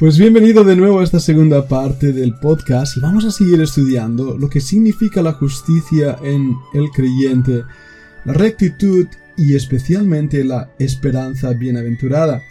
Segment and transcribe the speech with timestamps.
[0.00, 4.38] Pues bienvenido de nuevo a esta segunda parte del podcast y vamos a seguir estudiando
[4.38, 7.64] lo que significa la justicia en el creyente,
[8.24, 9.06] la rectitud
[9.36, 12.42] y especialmente la esperanza bienaventurada.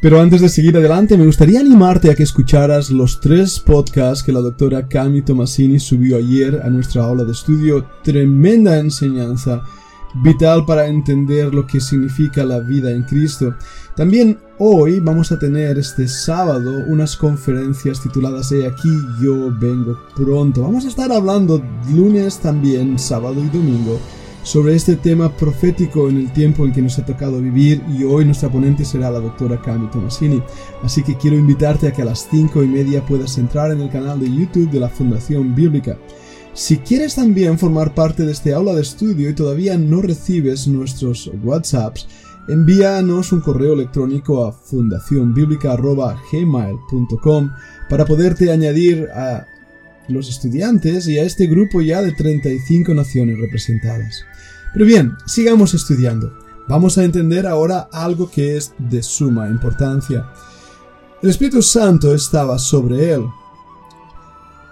[0.00, 4.32] Pero antes de seguir adelante, me gustaría animarte a que escucharas los tres podcasts que
[4.32, 7.86] la doctora Cami Tomasini subió ayer a nuestra aula de estudio.
[8.02, 9.62] Tremenda enseñanza,
[10.14, 13.54] vital para entender lo que significa la vida en Cristo.
[13.96, 20.62] También hoy vamos a tener este sábado unas conferencias tituladas He aquí yo vengo pronto.
[20.62, 23.98] Vamos a estar hablando lunes también, sábado y domingo
[24.48, 28.24] sobre este tema profético en el tiempo en que nos ha tocado vivir y hoy
[28.24, 30.42] nuestra ponente será la doctora Cami Tomasini.
[30.82, 33.90] Así que quiero invitarte a que a las cinco y media puedas entrar en el
[33.90, 35.98] canal de YouTube de la Fundación Bíblica.
[36.58, 41.30] Si quieres también formar parte de este aula de estudio y todavía no recibes nuestros
[41.44, 42.08] WhatsApps,
[42.48, 47.50] envíanos un correo electrónico a fundacionbiblica.gmail.com
[47.88, 49.46] para poderte añadir a
[50.08, 54.24] los estudiantes y a este grupo ya de 35 naciones representadas.
[54.72, 56.36] Pero bien, sigamos estudiando.
[56.66, 60.26] Vamos a entender ahora algo que es de suma importancia.
[61.22, 63.26] El Espíritu Santo estaba sobre él.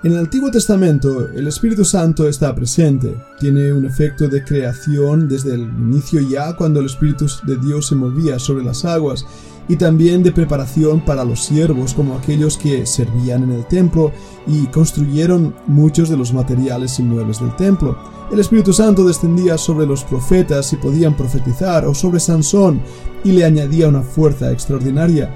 [0.02, 5.54] En el Antiguo Testamento el Espíritu Santo está presente, tiene un efecto de creación desde
[5.54, 9.24] el inicio ya cuando el Espíritu de Dios se movía sobre las aguas
[9.68, 14.12] y también de preparación para los siervos como aquellos que servían en el templo
[14.46, 17.96] y construyeron muchos de los materiales y muebles del templo.
[18.30, 22.82] El Espíritu Santo descendía sobre los profetas y podían profetizar o sobre Sansón
[23.24, 25.34] y le añadía una fuerza extraordinaria.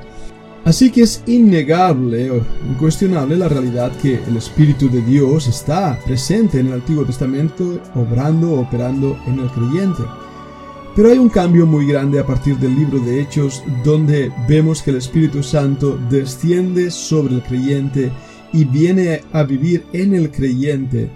[0.64, 6.60] Así que es innegable o incuestionable la realidad que el Espíritu de Dios está presente
[6.60, 10.02] en el Antiguo Testamento, obrando, operando en el creyente.
[10.94, 14.90] Pero hay un cambio muy grande a partir del libro de Hechos donde vemos que
[14.90, 18.12] el Espíritu Santo desciende sobre el creyente
[18.52, 21.10] y viene a vivir en el creyente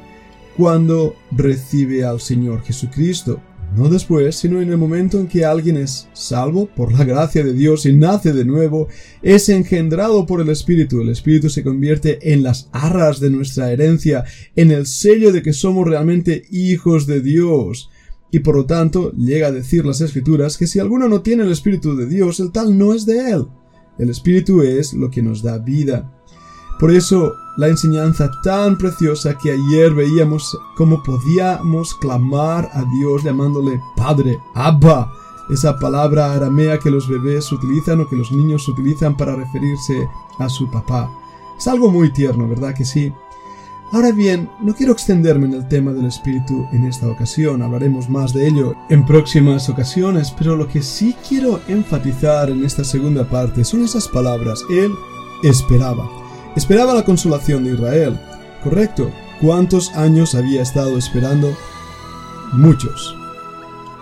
[0.57, 3.41] cuando recibe al Señor Jesucristo.
[3.77, 7.53] No después, sino en el momento en que alguien es salvo por la gracia de
[7.53, 8.87] Dios y nace de nuevo,
[9.21, 11.01] es engendrado por el Espíritu.
[11.01, 14.25] El Espíritu se convierte en las arras de nuestra herencia,
[14.55, 17.91] en el sello de que somos realmente hijos de Dios
[18.31, 21.53] y por lo tanto llega a decir las escrituras que si alguno no tiene el
[21.53, 23.47] Espíritu de Dios, el tal no es de él.
[23.99, 26.14] El Espíritu es lo que nos da vida.
[26.85, 33.81] Por eso, la enseñanza tan preciosa que ayer veíamos cómo podíamos clamar a Dios llamándole
[33.97, 35.11] Padre, Abba,
[35.49, 40.07] esa palabra aramea que los bebés utilizan o que los niños utilizan para referirse
[40.39, 41.11] a su papá.
[41.57, 43.15] Es algo muy tierno, ¿verdad que sí?
[43.93, 48.35] Ahora bien, no quiero extenderme en el tema del espíritu en esta ocasión, hablaremos más
[48.35, 53.65] de ello en próximas ocasiones, pero lo que sí quiero enfatizar en esta segunda parte
[53.65, 54.63] son esas palabras.
[54.69, 54.93] Él
[55.43, 56.24] esperaba.
[56.57, 58.19] Esperaba la consolación de Israel.
[58.63, 59.11] Correcto.
[59.41, 61.57] ¿Cuántos años había estado esperando?
[62.53, 63.17] Muchos.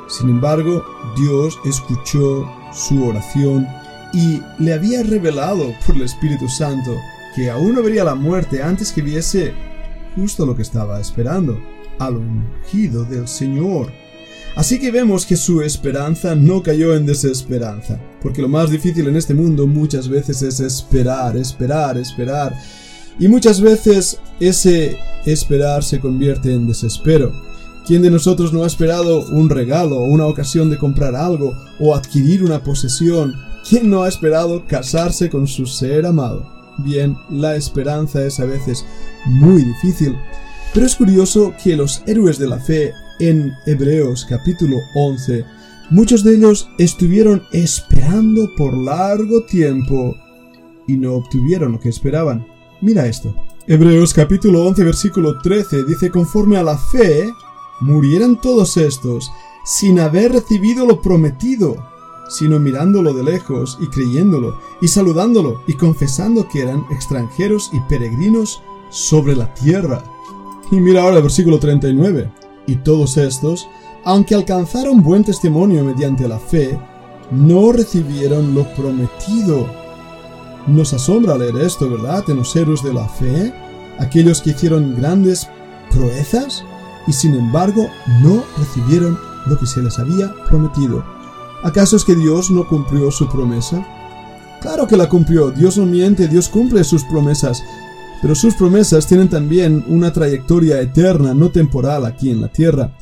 [0.08, 0.84] Sin embargo,
[1.16, 3.66] Dios escuchó su oración
[4.12, 6.94] y le había revelado por el Espíritu Santo
[7.34, 9.54] que aún no vería la muerte antes que viese
[10.14, 11.58] justo lo que estaba esperando,
[11.98, 13.90] al ungido del Señor.
[14.54, 19.16] Así que vemos que su esperanza no cayó en desesperanza, porque lo más difícil en
[19.16, 22.54] este mundo muchas veces es esperar, esperar, esperar,
[23.18, 27.32] y muchas veces ese esperar se convierte en desespero.
[27.86, 32.44] ¿Quién de nosotros no ha esperado un regalo una ocasión de comprar algo o adquirir
[32.44, 33.34] una posesión?
[33.69, 36.46] ¿Quién no ha esperado casarse con su ser amado?
[36.78, 38.84] Bien, la esperanza es a veces
[39.24, 40.16] muy difícil,
[40.72, 45.44] pero es curioso que los héroes de la fe en Hebreos capítulo 11,
[45.90, 50.14] muchos de ellos estuvieron esperando por largo tiempo
[50.86, 52.46] y no obtuvieron lo que esperaban.
[52.80, 53.34] Mira esto.
[53.66, 57.30] Hebreos capítulo 11 versículo 13 dice conforme a la fe,
[57.80, 59.30] murieran todos estos
[59.64, 61.92] sin haber recibido lo prometido
[62.32, 68.62] sino mirándolo de lejos y creyéndolo, y saludándolo y confesando que eran extranjeros y peregrinos
[68.90, 70.02] sobre la tierra.
[70.70, 72.32] Y mira ahora el versículo 39.
[72.67, 73.69] Y todos estos,
[74.05, 76.79] aunque alcanzaron buen testimonio mediante la fe,
[77.31, 79.67] no recibieron lo prometido.
[80.67, 82.25] Nos asombra leer esto, ¿verdad?
[82.29, 83.53] En los héroes de la fe,
[83.99, 85.49] aquellos que hicieron grandes
[85.91, 86.64] proezas
[87.06, 87.88] y sin embargo
[88.23, 91.05] no recibieron lo que se les había prometido.
[91.64, 93.85] ¿Acaso es que Dios no cumplió su promesa?
[94.61, 95.50] Claro que la cumplió.
[95.50, 97.64] Dios no miente, Dios cumple sus promesas.
[98.22, 102.96] Pero sus promesas tienen también una trayectoria eterna, no temporal aquí en la tierra.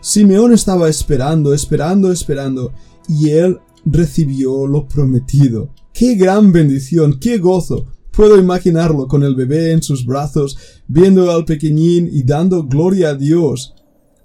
[0.00, 2.72] Simeón estaba esperando, esperando, esperando,
[3.08, 5.70] y él recibió lo prometido.
[5.94, 7.18] ¡Qué gran bendición!
[7.18, 7.86] ¡Qué gozo!
[8.10, 13.14] Puedo imaginarlo con el bebé en sus brazos, viendo al pequeñín y dando gloria a
[13.14, 13.74] Dios,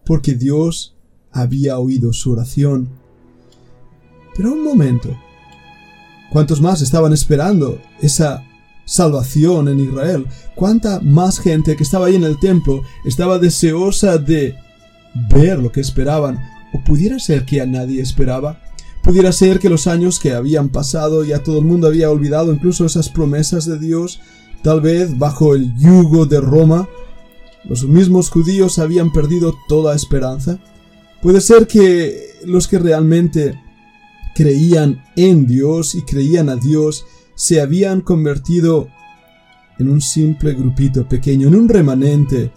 [0.06, 0.95] porque Dios
[1.31, 2.89] había oído su oración.
[4.36, 5.18] Pero un momento.
[6.30, 8.44] ¿Cuántos más estaban esperando esa
[8.92, 10.28] salvación en Israel?
[10.54, 14.56] ¿Cuánta más gente que estaba ahí en el templo estaba deseosa de
[15.30, 16.40] ver lo que esperaban?
[16.74, 18.60] ¿O pudiera ser que a nadie esperaba?
[19.02, 22.86] Pudiera ser que los años que habían pasado ya todo el mundo había olvidado incluso
[22.86, 24.20] esas promesas de Dios,
[24.62, 26.90] tal vez bajo el yugo de Roma,
[27.64, 30.60] los mismos judíos habían perdido toda esperanza.
[31.22, 33.58] Puede ser que los que realmente
[34.36, 37.06] creían en Dios y creían a Dios
[37.36, 38.88] se habían convertido
[39.80, 42.51] en un simple grupito pequeño, en un remanente.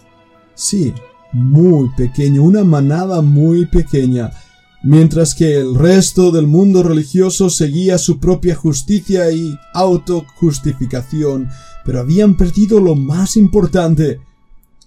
[0.53, 0.93] Sí,
[1.33, 4.31] muy pequeño, una manada muy pequeña,
[4.83, 11.49] mientras que el resto del mundo religioso seguía su propia justicia y autojustificación,
[11.83, 14.19] pero habían perdido lo más importante,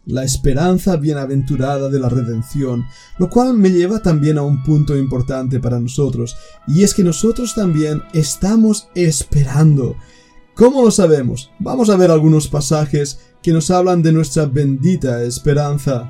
[0.09, 2.87] la esperanza bienaventurada de la redención,
[3.19, 7.55] lo cual me lleva también a un punto importante para nosotros, y es que nosotros
[7.55, 9.97] también estamos esperando.
[10.55, 11.51] ¿Cómo lo sabemos?
[11.59, 16.09] Vamos a ver algunos pasajes que nos hablan de nuestra bendita esperanza.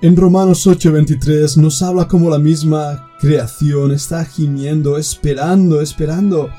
[0.00, 6.50] En Romanos 8:23 nos habla como la misma creación está gimiendo, esperando, esperando,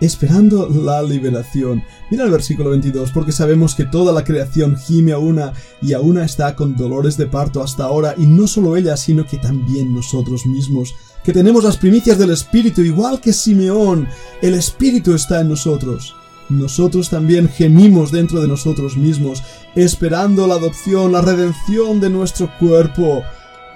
[0.00, 1.82] esperando la liberación.
[2.10, 6.00] Mira el versículo 22, porque sabemos que toda la creación gime a una y a
[6.00, 9.94] una está con dolores de parto hasta ahora, y no solo ella, sino que también
[9.94, 10.94] nosotros mismos,
[11.24, 14.08] que tenemos las primicias del Espíritu, igual que Simeón,
[14.42, 16.14] el Espíritu está en nosotros
[16.48, 19.42] nosotros también gemimos dentro de nosotros mismos,
[19.74, 23.22] esperando la adopción, la redención de nuestro cuerpo.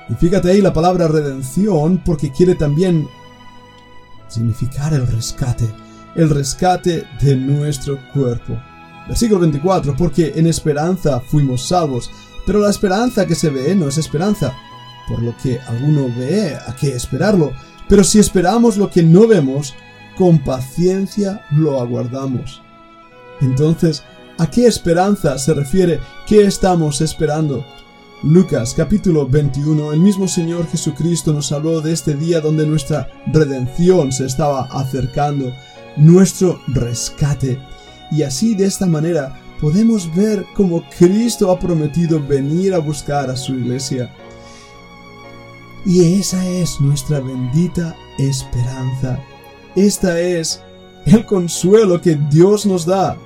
[0.08, 3.08] Y fíjate ahí la palabra redención porque quiere también
[4.28, 5.69] significar el rescate,
[6.14, 8.58] el rescate de nuestro cuerpo.
[9.08, 12.10] Versículo 24, porque en esperanza fuimos salvos,
[12.46, 14.54] pero la esperanza que se ve no es esperanza,
[15.08, 17.52] por lo que alguno ve a qué esperarlo,
[17.88, 19.74] pero si esperamos lo que no vemos,
[20.16, 22.62] con paciencia lo aguardamos.
[23.40, 24.04] Entonces,
[24.38, 26.00] ¿a qué esperanza se refiere?
[26.26, 27.64] ¿Qué estamos esperando?
[28.22, 34.12] Lucas capítulo 21, el mismo Señor Jesucristo nos habló de este día donde nuestra redención
[34.12, 35.54] se estaba acercando,
[35.96, 37.58] nuestro rescate.
[38.10, 43.37] Y así de esta manera podemos ver cómo Cristo ha prometido venir a buscar a
[43.37, 44.14] su iglesia.
[45.84, 49.19] Y esa es nuestra bendita esperanza.
[49.76, 50.62] Esta es
[51.06, 53.16] el consuelo que Dios nos da.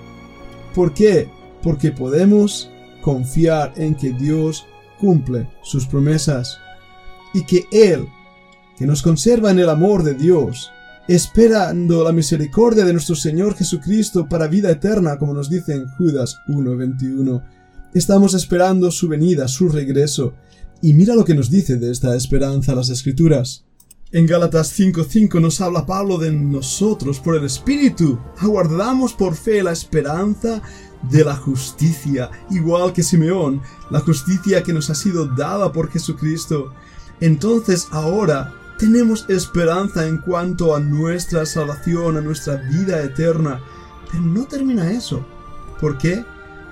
[0.75, 1.29] ¿Por qué?
[1.63, 2.71] Porque podemos
[3.01, 4.67] confiar en que Dios
[5.01, 6.59] cumple sus promesas
[7.33, 8.09] y que Él,
[8.79, 10.71] que nos conserva en el amor de Dios,
[11.07, 16.39] esperando la misericordia de nuestro Señor Jesucristo para vida eterna, como nos dice en Judas
[16.49, 17.43] 1.21,
[17.93, 20.35] estamos esperando su venida, su regreso.
[20.81, 23.65] Y mira lo que nos dice de esta esperanza las Escrituras.
[24.13, 28.19] En Gálatas 5:5 nos habla Pablo de nosotros por el Espíritu.
[28.39, 30.63] Aguardamos por fe la esperanza
[31.11, 33.61] de la justicia, igual que Simeón,
[33.91, 36.73] la justicia que nos ha sido dada por Jesucristo.
[37.21, 43.61] Entonces ahora tenemos esperanza en cuanto a nuestra salvación, a nuestra vida eterna.
[44.11, 45.25] Pero no termina eso.
[45.81, 46.25] ¿Por qué?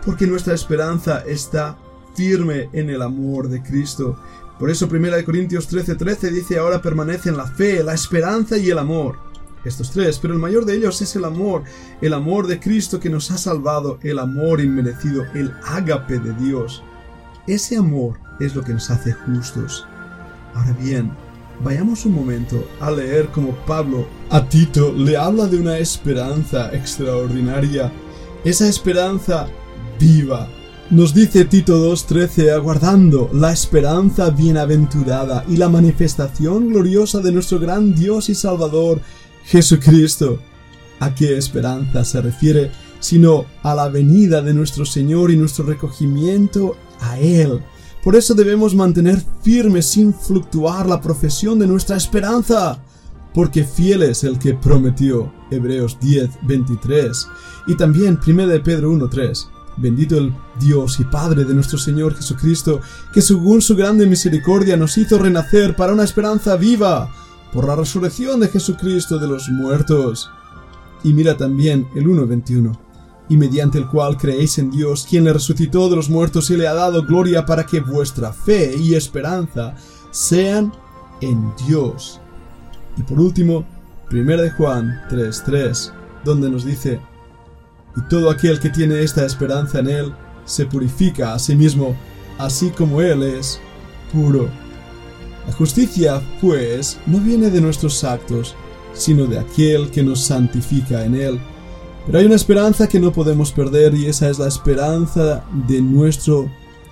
[0.04, 1.76] Porque nuestra esperanza está
[2.14, 4.18] firme en el amor de Cristo.
[4.58, 8.78] Por eso 1 Corintios 13:13 13 dice ahora permanecen la fe, la esperanza y el
[8.78, 9.16] amor.
[9.64, 11.62] Estos tres, pero el mayor de ellos es el amor,
[12.00, 16.82] el amor de Cristo que nos ha salvado, el amor inmerecido, el ágape de Dios.
[17.46, 19.86] Ese amor es lo que nos hace justos.
[20.54, 21.12] Ahora bien,
[21.62, 27.92] vayamos un momento a leer como Pablo a Tito le habla de una esperanza extraordinaria,
[28.44, 29.46] esa esperanza
[29.98, 30.48] viva,
[30.92, 37.94] nos dice Tito 2.13, aguardando la esperanza bienaventurada y la manifestación gloriosa de nuestro gran
[37.94, 39.00] Dios y Salvador,
[39.44, 40.38] Jesucristo.
[41.00, 42.72] ¿A qué esperanza se refiere?
[43.00, 47.60] Sino a la venida de nuestro Señor y nuestro recogimiento a Él.
[48.02, 52.78] Por eso debemos mantener firme sin fluctuar la profesión de nuestra esperanza.
[53.34, 55.32] Porque fiel es el que prometió.
[55.50, 57.26] Hebreos 10.23.
[57.68, 62.80] Y también 1 Pedro 1.3 Bendito el Dios y Padre de nuestro Señor Jesucristo,
[63.12, 67.10] que según su grande misericordia nos hizo renacer para una esperanza viva
[67.52, 70.30] por la resurrección de Jesucristo de los muertos.
[71.02, 72.78] Y mira también el 1.21,
[73.32, 76.68] y mediante el cual creéis en Dios, quien le resucitó de los muertos y le
[76.68, 79.74] ha dado gloria para que vuestra fe y esperanza
[80.10, 80.70] sean
[81.22, 82.20] en Dios.
[82.98, 83.64] Y por último,
[84.10, 85.92] 1 de Juan 3.3,
[86.26, 87.00] donde nos dice,
[87.96, 91.96] y todo aquel que tiene esta esperanza en Él se purifica a sí mismo,
[92.36, 93.58] así como Él es
[94.12, 94.50] puro.
[95.46, 98.54] La justicia, pues, no viene de nuestros actos,
[98.92, 101.40] sino de aquel que nos santifica en Él.
[102.06, 106.50] Pero hay una esperanza que no podemos perder y esa es la esperanza de nuestro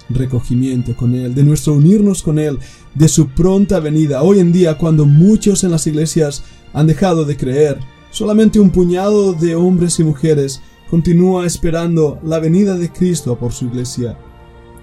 [0.08, 2.58] recogimiento con Él, de nuestro unirnos con Él,
[2.94, 4.22] de su pronta venida.
[4.22, 7.78] Hoy en día, cuando muchos en las iglesias han dejado de creer,
[8.10, 13.66] solamente un puñado de hombres y mujeres continúa esperando la venida de Cristo por su
[13.66, 14.16] iglesia.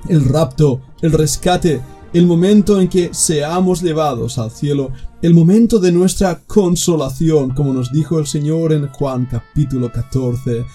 [0.10, 1.81] El rapto, el rescate,
[2.18, 7.92] el momento en que seamos llevados al cielo, el momento de nuestra consolación, como nos
[7.92, 10.66] dijo el Señor en Juan capítulo 14,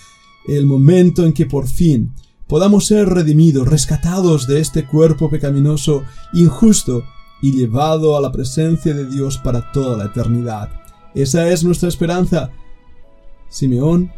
[0.47, 2.13] el momento en que por fin
[2.47, 7.03] podamos ser redimidos, rescatados de este cuerpo pecaminoso, injusto,
[7.41, 10.71] y llevado a la presencia de Dios para toda la eternidad.
[11.13, 12.53] Esa es nuestra esperanza.
[13.49, 14.13] Simeón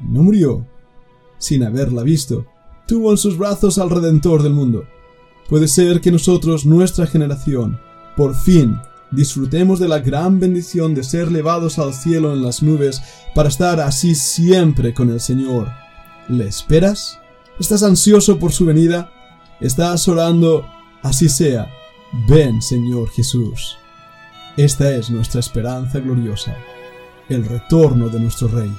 [0.00, 0.66] no murió
[1.36, 2.46] sin haberla visto.
[2.88, 4.84] Tuvo en sus brazos al Redentor del mundo.
[5.48, 7.78] Puede ser que nosotros, nuestra generación,
[8.16, 8.78] por fin
[9.10, 13.02] disfrutemos de la gran bendición de ser llevados al cielo en las nubes
[13.34, 15.70] para estar así siempre con el Señor.
[16.28, 17.20] ¿Le esperas?
[17.58, 19.12] ¿Estás ansioso por su venida?
[19.60, 20.66] ¿Estás orando?
[21.02, 21.70] Así sea.
[22.28, 23.76] Ven, Señor Jesús.
[24.56, 26.56] Esta es nuestra esperanza gloriosa,
[27.28, 28.72] el retorno de nuestro Rey.